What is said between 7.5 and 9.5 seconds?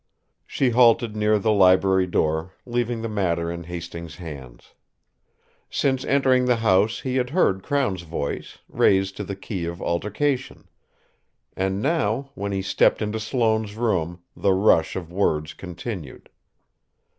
Crown's voice, raised to the